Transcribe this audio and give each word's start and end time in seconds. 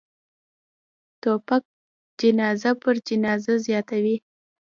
توپک 1.21 1.63
جنازه 2.19 2.71
پر 2.81 2.95
جنازه 3.07 3.53
زیاتوي. 3.65 4.15